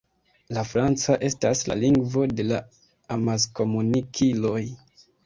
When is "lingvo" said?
1.81-2.23